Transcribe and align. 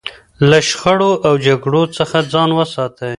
له 0.49 0.57
شخړو 0.69 1.11
او 1.27 1.33
جګړو 1.45 1.83
څخه 1.97 2.17
ځان 2.31 2.49
وساتئ. 2.59 3.09